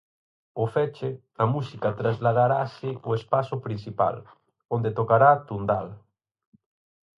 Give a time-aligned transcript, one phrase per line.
[0.57, 1.09] Ao feche,
[1.43, 4.15] a música trasladarase ao espazo principal,
[4.75, 5.87] onde tocará Tundal.